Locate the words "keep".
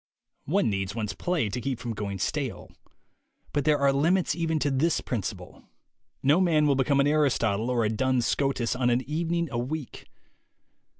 1.61-1.77